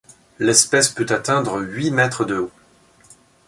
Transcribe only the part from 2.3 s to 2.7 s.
haut.